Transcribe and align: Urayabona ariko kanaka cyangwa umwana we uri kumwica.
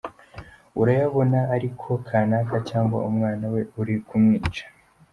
Urayabona 0.81 1.39
ariko 1.55 1.87
kanaka 2.07 2.55
cyangwa 2.69 2.97
umwana 3.09 3.45
we 3.53 3.61
uri 3.79 3.95
kumwica. 4.07 4.63